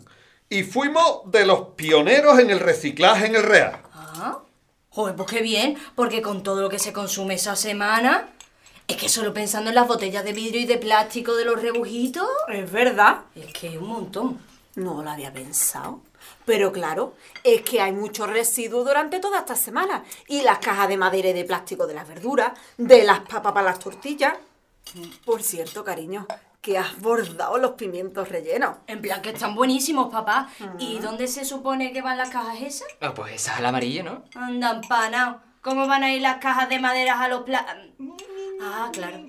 Y 0.49 0.63
fuimos 0.63 1.21
de 1.25 1.45
los 1.45 1.69
pioneros 1.75 2.39
en 2.39 2.49
el 2.49 2.59
reciclaje 2.59 3.25
en 3.25 3.35
el 3.35 3.43
Real. 3.43 3.81
Ah. 3.93 4.39
Joder, 4.89 5.15
pues 5.15 5.29
qué 5.29 5.41
bien, 5.41 5.77
porque 5.95 6.21
con 6.21 6.43
todo 6.43 6.61
lo 6.61 6.69
que 6.69 6.79
se 6.79 6.93
consume 6.93 7.33
esa 7.33 7.55
semana. 7.55 8.29
Es 8.87 8.97
que 8.97 9.09
solo 9.09 9.33
pensando 9.33 9.69
en 9.69 9.75
las 9.75 9.87
botellas 9.87 10.23
de 10.23 10.33
vidrio 10.33 10.61
y 10.61 10.65
de 10.65 10.77
plástico 10.77 11.35
de 11.35 11.45
los 11.45 11.61
rebujitos. 11.61 12.27
Es 12.47 12.71
verdad. 12.71 13.21
Es 13.35 13.51
que 13.51 13.69
es 13.69 13.77
un 13.77 13.87
montón. 13.87 14.39
No 14.75 15.01
lo 15.01 15.09
había 15.09 15.33
pensado. 15.33 16.01
Pero 16.45 16.71
claro, 16.71 17.15
es 17.43 17.61
que 17.61 17.81
hay 17.81 17.91
mucho 17.91 18.27
residuo 18.27 18.83
durante 18.83 19.19
toda 19.19 19.39
esta 19.39 19.55
semana. 19.55 20.03
Y 20.27 20.41
las 20.41 20.59
cajas 20.59 20.87
de 20.87 20.97
madera 20.97 21.29
y 21.29 21.33
de 21.33 21.43
plástico 21.43 21.87
de 21.87 21.95
las 21.95 22.07
verduras, 22.07 22.51
de 22.77 23.03
las 23.03 23.21
papas 23.21 23.53
para 23.53 23.65
las 23.65 23.79
tortillas. 23.79 24.33
Por 25.25 25.41
cierto, 25.41 25.83
cariño, 25.83 26.27
que 26.61 26.77
has 26.77 26.99
bordado 27.01 27.57
los 27.57 27.71
pimientos 27.71 28.29
rellenos. 28.29 28.77
En 28.87 29.01
plan 29.01 29.21
que 29.21 29.29
están 29.29 29.55
buenísimos, 29.55 30.11
papá. 30.11 30.49
¿Y 30.79 30.99
dónde 30.99 31.27
se 31.27 31.45
supone 31.45 31.91
que 31.91 32.01
van 32.01 32.17
las 32.17 32.29
cajas 32.29 32.61
esas? 32.61 32.87
Ah, 33.01 33.13
pues 33.13 33.33
esa 33.33 33.53
es 33.53 33.59
el 33.59 33.65
amarillo, 33.65 34.03
¿no? 34.03 34.23
Anda, 34.35 34.71
empanado. 34.71 35.41
¿Cómo 35.61 35.87
van 35.87 36.03
a 36.03 36.13
ir 36.13 36.21
las 36.21 36.37
cajas 36.37 36.69
de 36.69 36.79
maderas 36.79 37.19
a 37.19 37.27
los 37.27 37.41
pla... 37.41 37.65
Ah, 38.61 38.89
claro. 38.93 39.19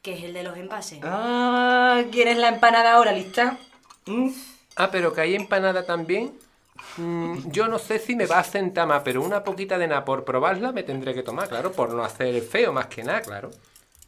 Que 0.00 0.14
es 0.14 0.22
el 0.22 0.32
de 0.32 0.44
los 0.44 0.56
envases. 0.56 1.00
Ah, 1.02 2.02
¿quieres 2.12 2.38
la 2.38 2.48
empanada 2.48 2.94
ahora, 2.94 3.10
lista? 3.10 3.58
Mm. 4.06 4.30
Ah, 4.76 4.90
pero 4.90 5.12
que 5.12 5.22
hay 5.22 5.34
empanada 5.34 5.84
también. 5.84 6.38
Mm, 6.98 7.50
yo 7.50 7.68
no 7.68 7.78
sé 7.78 7.98
si 7.98 8.14
me 8.14 8.26
va 8.26 8.38
a 8.38 8.44
sentar 8.44 8.86
más, 8.86 9.02
pero 9.02 9.22
una 9.22 9.42
poquita 9.42 9.78
de 9.78 9.88
nada 9.88 10.04
por 10.04 10.24
probarla 10.24 10.72
me 10.72 10.82
tendré 10.82 11.14
que 11.14 11.22
tomar, 11.22 11.48
claro, 11.48 11.72
por 11.72 11.92
no 11.94 12.04
hacer 12.04 12.28
el 12.28 12.42
feo 12.42 12.72
más 12.72 12.86
que 12.86 13.02
nada, 13.02 13.22
claro. 13.22 13.50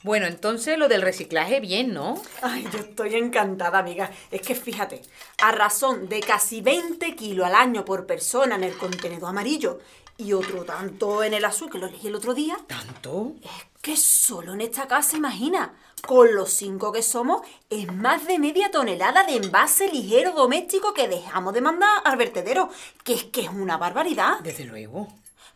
Bueno, 0.04 0.26
entonces 0.26 0.78
lo 0.78 0.86
del 0.86 1.02
reciclaje 1.02 1.58
bien, 1.58 1.92
¿no? 1.92 2.22
Ay, 2.40 2.68
yo 2.72 2.78
estoy 2.78 3.16
encantada, 3.16 3.78
amiga. 3.78 4.10
Es 4.30 4.42
que 4.42 4.54
fíjate, 4.54 5.02
a 5.42 5.50
razón 5.50 6.08
de 6.08 6.20
casi 6.20 6.60
20 6.60 7.16
kilos 7.16 7.46
al 7.46 7.54
año 7.56 7.84
por 7.84 8.06
persona 8.06 8.54
en 8.54 8.64
el 8.64 8.76
contenedor 8.76 9.30
amarillo 9.30 9.80
y 10.20 10.32
otro 10.32 10.64
tanto 10.64 11.22
en 11.22 11.32
el 11.32 11.44
azul, 11.44 11.70
que 11.70 11.78
lo 11.78 11.86
elegí 11.86 12.08
el 12.08 12.16
otro 12.16 12.34
día, 12.34 12.58
¿Tanto? 12.66 13.34
es 13.40 13.50
que 13.80 13.96
solo 13.96 14.52
en 14.52 14.60
esta 14.60 14.88
casa, 14.88 15.16
imagina, 15.16 15.74
con 16.06 16.34
los 16.34 16.50
cinco 16.50 16.90
que 16.92 17.02
somos, 17.02 17.42
es 17.70 17.90
más 17.92 18.26
de 18.26 18.40
media 18.40 18.70
tonelada 18.72 19.22
de 19.22 19.36
envase 19.36 19.88
ligero 19.88 20.32
doméstico 20.32 20.92
que 20.92 21.06
dejamos 21.06 21.54
de 21.54 21.60
mandar 21.60 22.02
al 22.04 22.16
vertedero, 22.16 22.68
que 23.04 23.14
es 23.14 23.24
que 23.24 23.42
es 23.42 23.48
una 23.48 23.76
barbaridad. 23.76 24.40
Desde 24.40 24.64
luego. 24.64 25.06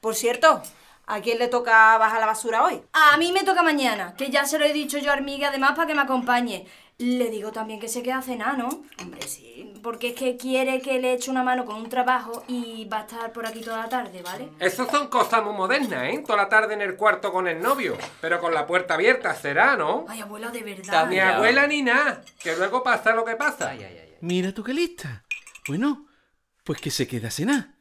Por 0.01 0.15
cierto, 0.15 0.63
¿a 1.07 1.21
quién 1.21 1.41
le 1.41 1.49
toca 1.49 1.99
bajar 1.99 2.21
la 2.21 2.27
basura 2.27 2.65
hoy? 2.65 2.81
A 2.93 3.17
mí 3.17 3.33
me 3.33 3.43
toca 3.43 3.65
mañana, 3.65 4.15
que 4.17 4.31
ya 4.31 4.45
se 4.47 4.61
lo 4.61 4.65
he 4.65 4.73
dicho 4.73 4.99
yo 4.99 5.11
a 5.11 5.15
Armiga 5.15 5.49
además 5.49 5.73
para 5.75 5.89
que 5.89 5.95
me 5.95 6.03
acompañe. 6.03 6.69
Le 6.99 7.31
digo 7.31 7.51
también 7.51 7.81
que 7.81 7.89
se 7.89 8.03
quede 8.03 8.13
a 8.13 8.23
cenar, 8.23 8.59
¿no? 8.59 8.69
Hombre, 9.01 9.23
sí, 9.27 9.73
porque 9.83 10.11
es 10.11 10.15
que 10.15 10.37
quiere 10.37 10.81
que 10.81 11.01
le 11.01 11.15
eche 11.15 11.31
una 11.31 11.43
mano 11.43 11.65
con 11.65 11.77
un 11.77 11.89
trabajo 11.89 12.45
y 12.47 12.85
va 12.85 12.99
a 12.99 13.01
estar 13.01 13.33
por 13.33 13.45
aquí 13.47 13.61
toda 13.61 13.79
la 13.79 13.89
tarde, 13.89 14.23
¿vale? 14.23 14.51
Esas 14.61 14.89
son 14.89 15.09
cosas 15.09 15.43
muy 15.43 15.55
modernas, 15.55 16.05
¿eh? 16.05 16.23
Toda 16.25 16.37
la 16.37 16.49
tarde 16.49 16.75
en 16.75 16.83
el 16.83 16.97
cuarto 16.97 17.33
con 17.33 17.49
el 17.49 17.61
novio, 17.61 17.97
pero 18.21 18.41
con 18.41 18.55
la 18.55 18.67
puerta 18.67 18.95
abierta 18.95 19.35
será, 19.35 19.77
¿no? 19.77 20.05
Ay, 20.09 20.21
abuela, 20.21 20.51
de 20.51 20.63
verdad. 20.63 21.09
Ni 21.09 21.19
abuela 21.19 21.67
ni 21.67 21.83
nada, 21.83 22.23
que 22.39 22.55
luego 22.57 22.83
pasa 22.83 23.15
lo 23.15 23.25
que 23.25 23.35
pasa. 23.35 23.71
Ay, 23.71 23.83
ay, 23.83 23.99
ay. 24.01 24.15
Mira 24.21 24.53
tú 24.53 24.63
qué 24.63 24.73
lista. 24.73 25.25
Bueno, 25.67 26.07
pues 26.63 26.81
que 26.81 26.91
se 26.93 27.09
quede 27.09 27.27
a 27.27 27.31
cenar. 27.31 27.72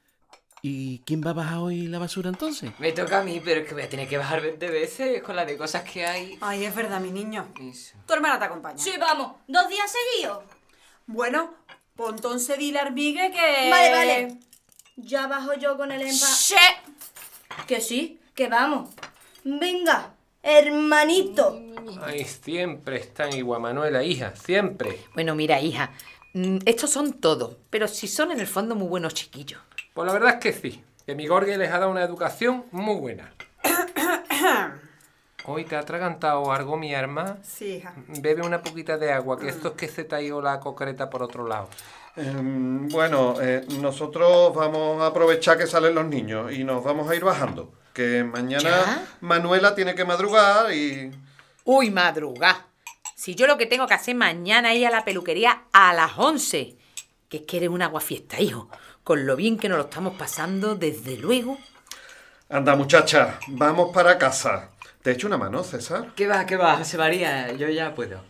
¿Y 0.64 1.00
quién 1.00 1.24
va 1.26 1.32
a 1.32 1.34
bajar 1.34 1.58
hoy 1.58 1.88
la 1.88 1.98
basura 1.98 2.30
entonces? 2.30 2.72
Me 2.78 2.92
toca 2.92 3.20
a 3.20 3.24
mí, 3.24 3.42
pero 3.44 3.62
es 3.62 3.68
que 3.68 3.74
voy 3.74 3.84
a 3.84 3.90
tener 3.90 4.08
que 4.08 4.18
bajar 4.18 4.42
20 4.42 4.70
veces 4.70 5.24
con 5.24 5.36
la 5.36 5.44
de 5.44 5.58
cosas 5.58 5.84
que 5.90 6.06
hay. 6.06 6.38
Ay, 6.40 6.66
es 6.66 6.76
verdad, 6.76 7.00
mi 7.00 7.12
niño. 7.12 7.52
Eso. 7.60 7.96
Tu 8.06 8.14
hermana 8.14 8.38
te 8.38 8.46
acompaña. 8.46 8.78
Sí, 8.78 8.92
vamos, 9.00 9.38
dos 9.48 9.68
días 9.70 9.92
seguidos. 9.92 10.44
Bueno, 11.08 11.56
pues 11.96 12.12
entonces 12.12 12.60
dile 12.60 12.80
a 12.80 12.84
Armigue 12.84 13.32
que... 13.32 13.70
Vale, 13.70 13.92
vale. 13.92 14.38
Ya 14.98 15.26
bajo 15.26 15.56
yo 15.56 15.78
con 15.78 15.92
el 15.92 16.02
empa... 16.04 16.28
¡She! 16.28 16.56
Que 17.68 17.82
sí, 17.82 18.20
que 18.36 18.48
vamos. 18.48 18.90
Venga, 19.44 20.14
Hermanito. 20.44 21.60
Ay, 22.02 22.24
siempre 22.26 22.98
están 22.98 23.34
igual, 23.34 23.62
Manuela, 23.62 24.04
hija, 24.04 24.36
siempre. 24.36 25.00
Bueno, 25.16 25.34
mira, 25.34 25.60
hija, 25.60 25.92
mm, 26.34 26.60
estos 26.66 26.92
son 26.92 27.14
todos, 27.14 27.58
pero 27.72 27.88
si 27.88 28.08
son 28.08 28.32
en 28.32 28.40
el 28.40 28.48
fondo 28.48 28.76
muy 28.76 28.88
buenos 28.88 29.16
chiquillos. 29.16 29.60
Pues 29.94 30.08
la 30.08 30.14
verdad 30.14 30.36
es 30.36 30.40
que 30.40 30.54
sí, 30.54 30.84
que 31.06 31.16
mi 31.16 31.28
Gorge 31.28 31.58
les 31.58 31.72
ha 31.72 31.80
dado 31.80 31.92
una 31.92 32.04
educación 32.04 32.66
muy 32.72 32.96
buena. 32.96 33.34
Hoy 35.46 35.66
te 35.66 35.76
ha 35.76 35.80
atragantado 35.80 36.52
algo, 36.52 36.78
mi 36.78 36.94
arma. 36.94 37.40
Sí, 37.44 37.78
hija. 37.78 37.94
Bebe 38.08 38.42
una 38.44 38.62
poquita 38.62 38.98
de 38.98 39.12
agua, 39.12 39.38
que 39.38 39.50
esto 39.50 39.70
es 39.70 39.74
que 39.74 39.88
se 39.88 40.04
te 40.04 40.16
ha 40.16 40.22
ido 40.22 40.42
la 40.42 40.60
concreta 40.60 41.10
por 41.10 41.24
otro 41.24 41.46
lado. 41.46 41.68
Em, 42.16 42.88
bueno, 42.90 43.36
eh, 43.42 43.66
nosotros 43.82 44.54
vamos 44.54 45.02
a 45.02 45.08
aprovechar 45.08 45.58
que 45.58 45.68
salen 45.68 45.96
los 45.96 46.06
niños 46.06 46.54
y 46.54 46.64
nos 46.64 46.84
vamos 46.84 47.10
a 47.10 47.16
ir 47.16 47.24
bajando. 47.24 47.74
Que 47.94 48.24
mañana 48.24 48.70
¿Ya? 48.70 49.06
Manuela 49.20 49.76
tiene 49.76 49.96
que 49.96 50.06
madrugar 50.06 50.74
y... 50.74 51.12
Uy, 51.66 51.90
madruga. 51.92 52.68
Si 53.16 53.36
yo 53.36 53.46
lo 53.46 53.58
que 53.58 53.66
tengo 53.66 53.88
que 53.88 53.94
hacer 53.94 54.16
mañana 54.16 54.72
es 54.72 54.80
ir 54.80 54.88
a 54.88 54.92
la 54.92 55.04
peluquería 55.04 55.64
a 55.74 55.94
las 55.94 56.18
11. 56.18 56.78
Que 57.28 57.38
es 57.38 57.44
que 57.44 57.58
eres 57.58 57.70
un 57.70 57.82
aguafiesta, 57.82 58.40
hijo. 58.40 58.70
Con 59.04 59.26
lo 59.26 59.36
bien 59.36 59.58
que 59.58 59.68
nos 59.70 59.78
lo 59.78 59.84
estamos 59.86 60.14
pasando, 60.16 60.76
desde 60.76 61.18
luego. 61.18 61.58
Anda, 62.50 62.76
muchacha, 62.76 63.40
vamos 63.48 63.92
para 63.94 64.18
casa. 64.18 64.70
¿Te 65.02 65.12
echo 65.12 65.28
una 65.28 65.38
mano, 65.38 65.64
César? 65.64 66.10
¿Qué 66.16 66.28
va, 66.28 66.46
qué 66.46 66.56
va, 66.58 66.78
José 66.78 66.98
María? 66.98 67.52
Yo 67.54 67.68
ya 67.70 67.96
puedo. 67.96 68.22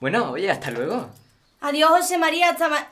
Bueno, 0.00 0.30
oye, 0.30 0.50
hasta 0.50 0.70
luego. 0.70 1.10
Adiós, 1.60 1.90
José 1.90 2.18
María, 2.18 2.50
hasta 2.50 2.68
ma- 2.68 2.88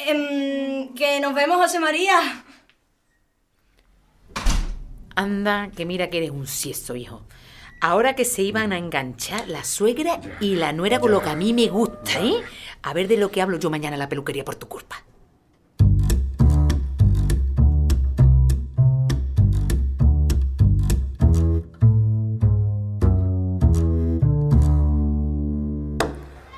Em, 0.00 0.94
que 0.94 1.18
nos 1.20 1.34
vemos, 1.34 1.56
José 1.56 1.80
María. 1.80 2.44
Anda, 5.16 5.70
que 5.74 5.84
mira 5.84 6.08
que 6.10 6.18
eres 6.18 6.30
un 6.30 6.46
sieso, 6.46 6.94
hijo. 6.94 7.22
Ahora 7.80 8.14
que 8.14 8.24
se 8.24 8.42
iban 8.42 8.72
a 8.72 8.78
enganchar 8.78 9.48
la 9.48 9.64
suegra 9.64 10.20
y 10.40 10.54
la 10.56 10.72
nuera 10.72 11.00
con 11.00 11.10
lo 11.10 11.20
que 11.22 11.30
a 11.30 11.36
mí 11.36 11.52
me 11.52 11.68
gusta, 11.68 12.20
¿eh? 12.20 12.34
A 12.82 12.92
ver 12.92 13.08
de 13.08 13.16
lo 13.16 13.30
que 13.30 13.42
hablo 13.42 13.58
yo 13.58 13.70
mañana 13.70 13.96
en 13.96 14.00
la 14.00 14.08
peluquería 14.08 14.44
por 14.44 14.54
tu 14.56 14.68
culpa. 14.68 15.02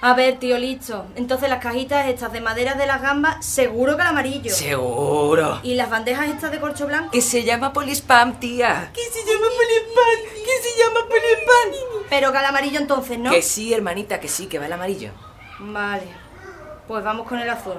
A 0.03 0.15
ver, 0.15 0.39
tío, 0.39 0.57
listo. 0.59 1.07
Entonces 1.15 1.51
las 1.51 1.63
cajitas 1.63 2.07
estas 2.07 2.33
de 2.33 2.41
madera 2.41 2.75
de 2.75 2.87
las 2.87 3.03
gambas, 3.03 3.45
seguro 3.45 3.97
que 3.97 4.03
el 4.03 4.09
amarillo. 4.09 4.55
Seguro. 4.55 5.61
¿Y 5.63 5.75
las 5.75 5.91
bandejas 5.91 6.29
estas 6.29 6.51
de 6.51 6.59
corcho 6.59 6.87
blanco? 6.87 7.11
Que 7.11 7.21
se 7.21 7.45
llama 7.45 7.73
Polispam, 7.73 8.41
tía. 8.41 8.91
¿Qué 8.95 9.03
se 9.03 9.21
llama 9.27 9.47
polipan? 9.47 10.35
¿Qué 10.35 10.63
se 10.63 10.83
llama 10.83 11.01
polipan? 11.07 12.07
Pero 12.09 12.33
que 12.33 12.39
al 12.39 12.47
amarillo 12.47 12.81
entonces, 12.81 13.19
¿no? 13.19 13.31
Que 13.31 13.43
sí, 13.43 13.75
hermanita, 13.75 14.21
que 14.21 14.29
sí, 14.29 14.47
que 14.47 14.59
va 14.59 14.67
el 14.67 14.73
amarillo. 14.73 15.11
Vale. 15.59 16.07
Pues 16.89 17.05
vamos 17.05 17.27
con 17.29 17.39
el 17.39 17.51
azul. 17.51 17.77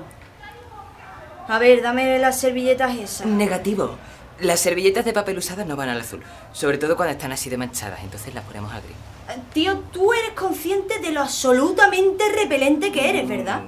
A 1.48 1.58
ver, 1.58 1.82
dame 1.82 2.20
las 2.20 2.40
servilletas 2.40 2.96
esas. 2.98 3.26
Negativo. 3.26 3.98
Las 4.40 4.60
servilletas 4.60 5.06
de 5.06 5.14
papel 5.14 5.40
usadas 5.40 5.66
no 5.66 5.76
van 5.76 5.90
al 5.90 6.00
azul. 6.00 6.22
Sobre 6.54 6.78
todo 6.78 6.96
cuando 6.96 7.14
están 7.14 7.32
así 7.32 7.50
de 7.50 7.58
manchadas. 7.58 8.00
Entonces 8.04 8.34
las 8.34 8.44
ponemos 8.44 8.72
al 8.72 8.82
gris. 8.82 8.96
Tío, 9.54 9.80
tú 9.92 10.14
eres 10.14 10.32
consciente 10.32 11.00
de 11.00 11.12
lo 11.12 11.22
absolutamente 11.22 12.24
repelente 12.30 12.92
que 12.92 13.10
eres, 13.10 13.28
¿verdad? 13.28 13.64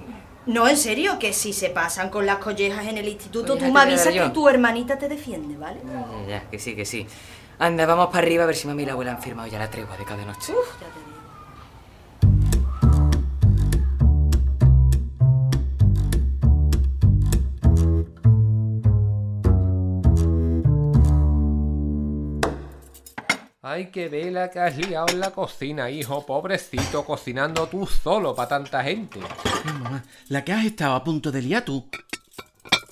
No, 0.46 0.68
en 0.68 0.78
serio, 0.78 1.20
que 1.20 1.32
si 1.32 1.54
se 1.54 1.70
pasan 1.70 2.10
con 2.10 2.26
las 2.26 2.38
collejas 2.38 2.86
en 2.88 2.98
el 2.98 3.08
instituto, 3.08 3.54
Pues 3.54 3.66
tú 3.66 3.72
me 3.72 3.80
avisas 3.80 4.14
que 4.14 4.30
tu 4.30 4.50
hermanita 4.50 4.98
te 4.98 5.08
defiende, 5.08 5.56
¿vale? 5.58 5.80
Ya, 5.86 6.28
ya, 6.28 6.50
que 6.50 6.60
sí, 6.60 6.76
que 6.76 6.86
sí. 6.86 7.08
Anda, 7.60 7.86
vamos 7.86 8.08
para 8.08 8.20
arriba 8.20 8.44
a 8.44 8.48
ver 8.48 8.56
si 8.56 8.68
mami 8.68 8.84
y 8.84 8.86
la 8.86 8.94
abuela 8.94 9.12
han 9.12 9.22
firmado 9.22 9.48
ya 9.48 9.60
la 9.60 9.70
tregua 9.70 9.96
de 9.96 10.04
cada 10.04 10.26
noche. 10.26 10.54
Ya 10.82 10.88
te 10.88 11.00
digo. 11.00 11.13
Ay, 23.74 23.88
qué 23.88 24.08
vela 24.08 24.52
que 24.52 24.60
has 24.60 24.78
liado 24.78 25.08
en 25.10 25.20
la 25.20 25.32
cocina, 25.32 25.90
hijo, 25.90 26.24
pobrecito, 26.24 27.04
cocinando 27.04 27.66
tú 27.66 27.88
solo 27.88 28.36
para 28.36 28.48
tanta 28.48 28.84
gente. 28.84 29.20
Ay, 29.66 29.74
mamá, 29.74 30.04
la 30.28 30.44
que 30.44 30.54
has 30.54 30.64
estado 30.64 30.94
a 30.94 31.04
punto 31.04 31.32
de 31.32 31.42
liar 31.42 31.66
tú. 31.66 31.90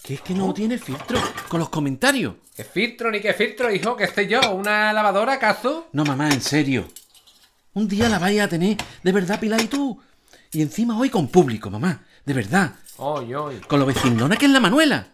Que 0.01 0.15
es 0.15 0.21
que 0.21 0.33
no 0.33 0.51
tiene 0.55 0.79
filtro 0.79 1.19
con 1.49 1.59
los 1.59 1.69
comentarios. 1.69 2.33
¿Qué 2.55 2.63
filtro 2.63 3.11
ni 3.11 3.19
qué 3.19 3.31
filtro, 3.35 3.71
hijo? 3.71 3.95
¿Qué 3.95 4.07
sé 4.07 4.27
yo? 4.27 4.39
¿Una 4.55 4.91
lavadora 4.91 5.33
acaso? 5.33 5.87
No, 5.91 6.03
mamá, 6.03 6.29
en 6.29 6.41
serio. 6.41 6.87
Un 7.75 7.87
día 7.87 8.09
la 8.09 8.17
vais 8.17 8.41
a 8.41 8.47
tener 8.47 8.75
de 9.03 9.11
verdad, 9.11 9.39
Pilar 9.39 9.61
y 9.61 9.67
tú. 9.67 10.01
Y 10.51 10.63
encima 10.63 10.97
hoy 10.97 11.11
con 11.11 11.27
público, 11.27 11.69
mamá. 11.69 12.05
De 12.25 12.33
verdad. 12.33 12.73
Oy, 12.97 13.35
oy. 13.35 13.57
Con 13.67 13.79
lo 13.79 13.85
vecinona 13.85 14.35
que 14.35 14.47
es 14.47 14.51
la 14.51 14.59
Manuela. 14.59 15.09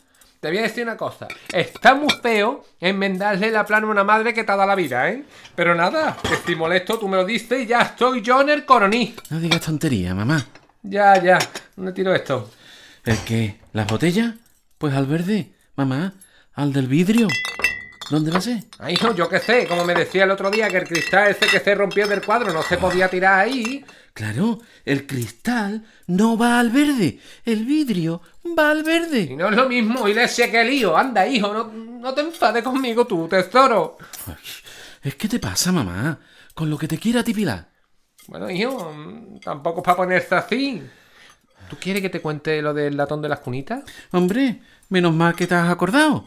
Te 0.48 0.52
voy 0.52 0.60
a 0.60 0.62
decir 0.62 0.84
una 0.84 0.96
cosa. 0.96 1.28
Está 1.52 1.94
muy 1.94 2.08
feo 2.22 2.64
enmendarle 2.80 3.52
la 3.52 3.66
plana 3.66 3.86
a 3.86 3.90
una 3.90 4.06
madre 4.06 4.34
que 4.34 4.46
te 4.46 4.52
ha 4.54 4.56
dado 4.56 4.70
la 4.70 4.76
vida, 4.76 5.10
¿eh? 5.10 5.26
Pero 5.54 5.76
nada, 5.76 6.16
que 6.26 6.36
estoy 6.36 6.56
molesto, 6.56 6.98
tú 6.98 7.10
me 7.10 7.18
lo 7.18 7.26
dices 7.26 7.64
y 7.64 7.66
ya 7.66 7.82
estoy 7.82 8.22
yo 8.22 8.40
en 8.40 8.52
el 8.52 8.64
coroní. 8.64 9.14
No 9.30 9.42
digas 9.42 9.60
tontería, 9.60 10.16
mamá. 10.16 10.46
Ya, 10.84 11.22
ya. 11.22 11.38
¿Dónde 11.76 11.92
tiro 11.92 12.16
esto? 12.16 12.50
¿El 13.04 13.18
qué? 13.26 13.60
¿Las 13.74 13.88
botellas? 13.88 14.36
Pues 14.78 14.94
al 14.94 15.06
verde, 15.06 15.52
mamá. 15.76 16.14
Al 16.54 16.72
del 16.72 16.88
vidrio. 16.88 17.28
¿Dónde 18.10 18.32
va 18.32 18.38
a 18.38 18.42
ser? 18.42 18.64
Ay, 18.80 18.94
hijo, 18.94 19.14
yo 19.14 19.28
qué 19.28 19.40
sé, 19.40 19.68
como 19.68 19.84
me 19.84 19.94
decía 19.94 20.24
el 20.24 20.32
otro 20.32 20.50
día 20.50 20.70
que 20.70 20.78
el 20.78 20.88
cristal 20.88 21.30
ese 21.32 21.46
que 21.48 21.60
se 21.60 21.76
rompió 21.76 22.08
del 22.08 22.24
cuadro 22.26 22.54
no 22.54 22.64
se 22.64 22.78
podía 22.78 23.10
tirar 23.10 23.40
ahí. 23.40 23.84
Claro, 24.14 24.60
el 24.86 25.06
cristal 25.06 25.84
no 26.08 26.38
va 26.38 26.60
al 26.60 26.70
verde. 26.70 27.20
El 27.44 27.66
vidrio 27.66 28.22
va 28.58 28.72
al 28.72 28.80
Y 28.80 28.84
verde. 28.84 29.36
no 29.36 29.50
es 29.50 29.56
lo 29.56 29.68
mismo, 29.68 30.08
y 30.08 30.14
le 30.14 30.28
sé 30.28 30.50
que 30.50 30.64
lío. 30.64 30.96
Anda, 30.98 31.28
hijo, 31.28 31.54
no, 31.54 31.66
no 31.66 32.14
te 32.14 32.22
enfades 32.22 32.64
conmigo 32.64 33.06
tú, 33.06 33.28
tesoro. 33.28 33.98
Ay, 34.26 34.36
es 35.04 35.16
que 35.16 35.28
te 35.28 35.40
pasa, 35.40 35.72
mamá. 35.72 36.18
Con 36.54 36.70
lo 36.70 36.78
que 36.78 36.88
te 36.88 36.98
quiera 36.98 37.20
a 37.20 37.24
ti, 37.24 37.34
Pilar. 37.34 37.70
Bueno, 38.28 38.50
hijo, 38.50 38.92
mm, 38.94 39.40
tampoco 39.42 39.82
es 39.82 39.84
para 39.86 39.98
ponerse 39.98 40.34
así. 40.36 40.82
¿Tú 41.70 41.76
quieres 41.80 42.02
que 42.02 42.10
te 42.10 42.22
cuente 42.22 42.62
lo 42.62 42.74
del 42.74 42.96
latón 42.96 43.22
de 43.22 43.30
las 43.30 43.40
cunitas? 43.40 43.84
Hombre, 44.12 44.62
menos 44.90 45.14
mal 45.14 45.36
que 45.36 45.46
te 45.48 45.56
has 45.56 45.70
acordado. 45.70 46.26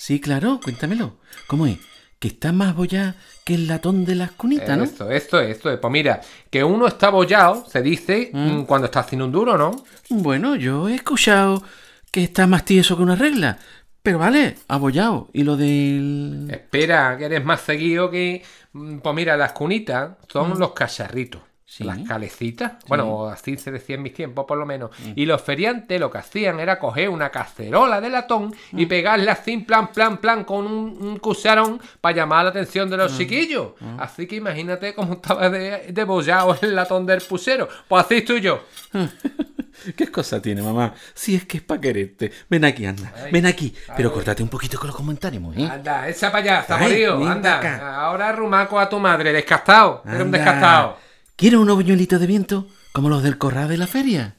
Sí, 0.00 0.18
claro, 0.18 0.60
cuéntamelo. 0.64 1.18
¿Cómo 1.46 1.66
es? 1.66 1.76
Que 2.18 2.28
está 2.28 2.52
más 2.52 2.74
bollada 2.74 3.16
que 3.44 3.52
el 3.54 3.66
latón 3.66 4.06
de 4.06 4.14
las 4.14 4.30
cunitas, 4.30 4.78
¿no? 4.78 4.84
Esto, 4.84 5.10
esto, 5.10 5.38
esto. 5.40 5.78
Pues 5.78 5.92
mira, 5.92 6.22
que 6.48 6.64
uno 6.64 6.86
está 6.86 7.10
bollado, 7.10 7.66
se 7.68 7.82
dice, 7.82 8.30
mm, 8.32 8.62
cuando 8.62 8.86
está 8.86 9.00
haciendo 9.00 9.26
un 9.26 9.32
duro, 9.32 9.58
¿no? 9.58 9.72
Bueno, 10.08 10.56
yo 10.56 10.88
he 10.88 10.94
escuchado 10.94 11.62
que 12.10 12.24
está 12.24 12.46
más 12.46 12.64
tieso 12.64 12.96
que 12.96 13.02
una 13.02 13.14
regla. 13.14 13.58
Pero 14.02 14.18
vale, 14.18 14.56
abollado. 14.68 15.28
¿Y 15.34 15.44
lo 15.44 15.58
del...? 15.58 16.48
Espera, 16.50 17.18
que 17.18 17.26
eres 17.26 17.44
más 17.44 17.60
seguido 17.60 18.10
que... 18.10 18.42
mm, 18.72 19.00
Pues 19.00 19.14
mira, 19.14 19.36
las 19.36 19.52
cunitas 19.52 20.12
son 20.32 20.58
los 20.58 20.72
cacharritos. 20.72 21.42
Sí. 21.70 21.84
Las 21.84 21.98
calecitas. 22.00 22.72
Bueno, 22.88 23.26
así 23.28 23.56
se 23.56 23.70
decía 23.70 23.94
en 23.94 24.02
mis 24.02 24.12
tiempos, 24.12 24.44
por 24.44 24.58
lo 24.58 24.66
menos. 24.66 24.90
Y 25.14 25.24
los 25.24 25.40
feriantes 25.40 26.00
lo 26.00 26.10
que 26.10 26.18
hacían 26.18 26.58
era 26.58 26.80
coger 26.80 27.08
una 27.08 27.30
cacerola 27.30 28.00
de 28.00 28.10
latón 28.10 28.52
y 28.72 28.86
pegarla 28.86 29.32
así, 29.32 29.56
plan, 29.58 29.92
plan, 29.92 30.16
plan, 30.18 30.42
con 30.42 30.66
un, 30.66 30.98
un 31.00 31.18
cucharón 31.18 31.80
para 32.00 32.16
llamar 32.16 32.42
la 32.42 32.50
atención 32.50 32.90
de 32.90 32.96
los 32.96 33.16
chiquillos. 33.16 33.74
Así 34.00 34.26
que 34.26 34.34
imagínate 34.34 34.94
cómo 34.94 35.12
estaba 35.12 35.48
de, 35.48 35.92
de 35.92 36.04
bollado 36.04 36.58
el 36.60 36.74
latón 36.74 37.06
del 37.06 37.20
pusero. 37.20 37.68
Pues 37.86 38.04
así 38.04 38.16
estoy 38.16 38.40
yo. 38.40 38.64
¿Qué 39.96 40.10
cosa 40.10 40.42
tiene, 40.42 40.62
mamá? 40.62 40.92
Si 41.14 41.36
es 41.36 41.44
que 41.46 41.58
es 41.58 41.62
para 41.62 41.80
quererte. 41.80 42.32
Ven 42.48 42.64
aquí, 42.64 42.84
anda. 42.84 43.12
Ay. 43.16 43.30
Ven 43.32 43.46
aquí. 43.46 43.72
Pero 43.96 44.08
Ay. 44.08 44.14
córtate 44.16 44.42
un 44.42 44.48
poquito 44.48 44.76
con 44.76 44.88
los 44.88 44.96
comentarios. 44.96 45.42
Anda, 45.70 46.08
echa 46.08 46.32
para 46.32 46.42
allá, 46.42 46.60
está 46.62 46.76
venga 46.76 47.32
Anda, 47.32 47.58
acá. 47.58 47.96
ahora 48.04 48.32
rumaco 48.32 48.78
a 48.78 48.88
tu 48.88 48.98
madre, 48.98 49.32
descastado. 49.32 50.02
Eres 50.04 50.22
un 50.22 50.32
descastado. 50.32 51.09
¿Quieres 51.40 51.58
unos 51.58 51.76
buñuelitos 51.76 52.20
de 52.20 52.26
viento? 52.26 52.66
Como 52.92 53.08
los 53.08 53.22
del 53.22 53.38
corral 53.38 53.66
de 53.70 53.78
la 53.78 53.86
feria. 53.86 54.34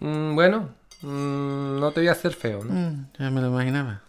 Mm, 0.00 0.34
bueno, 0.34 0.70
mm, 1.02 1.80
no 1.80 1.90
te 1.90 2.00
voy 2.00 2.08
a 2.08 2.12
hacer 2.12 2.32
feo, 2.32 2.64
¿no? 2.64 2.72
Mm, 2.72 3.08
ya 3.18 3.30
me 3.30 3.42
lo 3.42 3.48
imaginaba. 3.48 4.00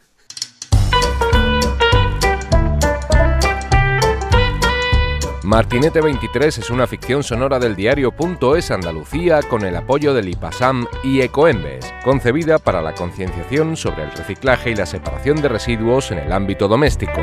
Martinete 5.44 6.00
23 6.00 6.60
es 6.60 6.70
una 6.70 6.88
ficción 6.88 7.22
sonora 7.22 7.60
del 7.60 7.76
diario.es 7.76 8.72
Andalucía 8.72 9.42
con 9.42 9.66
el 9.66 9.76
apoyo 9.76 10.14
del 10.14 10.30
IPASAM 10.30 10.88
y 11.04 11.20
Ecoembes, 11.20 11.94
concebida 12.06 12.60
para 12.60 12.82
la 12.82 12.94
concienciación 12.94 13.76
sobre 13.76 14.04
el 14.04 14.12
reciclaje 14.14 14.72
y 14.72 14.76
la 14.76 14.86
separación 14.86 15.42
de 15.42 15.50
residuos 15.50 16.12
en 16.12 16.20
el 16.20 16.32
ámbito 16.32 16.70
doméstico. 16.70 17.20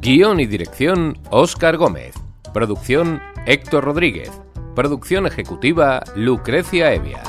Guión 0.00 0.40
y 0.40 0.46
dirección 0.46 1.18
Óscar 1.28 1.76
Gómez. 1.76 2.17
Producción 2.52 3.22
Héctor 3.46 3.84
Rodríguez. 3.84 4.30
Producción 4.74 5.26
ejecutiva 5.26 6.02
Lucrecia 6.14 6.94
Evia. 6.94 7.22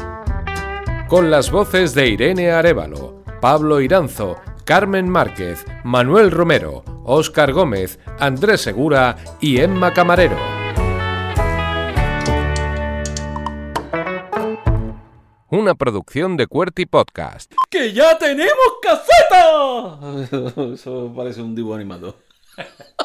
Con 1.07 1.29
las 1.29 1.51
voces 1.51 1.93
de 1.93 2.07
Irene 2.07 2.51
Arevalo, 2.51 3.23
Pablo 3.41 3.81
Iranzo, 3.81 4.37
Carmen 4.63 5.09
Márquez, 5.09 5.65
Manuel 5.83 6.31
Romero, 6.31 6.83
Óscar 7.03 7.51
Gómez, 7.51 7.99
Andrés 8.19 8.61
Segura 8.61 9.17
y 9.41 9.59
Emma 9.59 9.93
Camarero. 9.93 10.37
Una 15.49 15.73
producción 15.73 16.37
de 16.37 16.47
Cuerty 16.47 16.85
Podcast. 16.85 17.51
¡Que 17.69 17.91
ya 17.91 18.17
tenemos 18.17 18.53
caseta! 18.81 19.99
Eso 20.73 21.11
parece 21.15 21.41
un 21.41 21.55
dibujo 21.55 21.75
animado. 21.75 22.15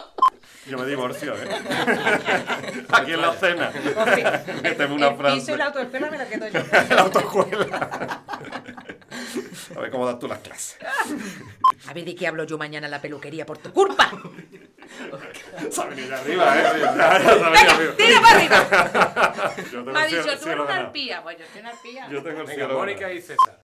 Yo 0.67 0.79
me 0.79 0.87
divorcio, 0.87 1.35
¿eh? 1.35 1.49
Aquí 2.93 3.13
en 3.13 3.21
la 3.21 3.33
cena. 3.35 3.71
Méteme 4.63 4.95
una 4.95 5.09
el 5.09 5.15
piso 5.15 5.23
frase. 5.23 5.53
y 5.53 5.57
la 5.57 5.65
autoescuela 5.67 6.11
me 6.11 6.19
la 6.19 6.27
quedo 6.27 6.49
yo. 6.49 6.61
la 6.91 7.03
autoescuela. 7.03 8.23
A 9.77 9.81
ver 9.81 9.91
cómo 9.91 10.07
das 10.07 10.19
tú 10.19 10.27
las 10.29 10.39
clases. 10.39 10.79
A 11.87 11.93
ver 11.93 12.05
de 12.05 12.15
qué 12.15 12.27
hablo 12.27 12.45
yo 12.45 12.57
mañana 12.57 12.87
en 12.87 12.91
la 12.93 13.01
peluquería 13.03 13.45
por 13.45 13.59
tu 13.59 13.73
culpa. 13.73 14.11
Se 15.71 15.83
ha 15.83 15.85
venido 15.87 16.15
arriba, 16.17 16.59
¿eh? 16.59 16.63
Ya, 16.81 16.97
ya 16.97 17.21
se 17.21 17.45
ha 17.45 17.51
venido 17.51 17.71
arriba. 17.73 17.97
¡Tira 17.97 18.21
para 18.21 18.37
arriba! 18.37 19.55
Me 19.93 20.01
ha 20.01 20.07
dicho, 20.07 20.39
tú 20.39 20.49
eres 20.49 20.61
una 20.61 20.77
arpía. 20.77 21.23
Pues 21.23 21.39
yo 21.39 21.45
soy 21.53 21.61
una 21.61 21.71
arpía. 21.71 22.09
Yo 22.09 22.23
tengo 22.23 22.41
el 22.41 22.47
Venga, 22.47 22.55
cielo 22.55 22.79
Mónica 22.79 23.13
y 23.13 23.21
César. 23.21 23.59